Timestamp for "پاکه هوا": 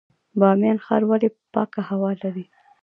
1.53-2.11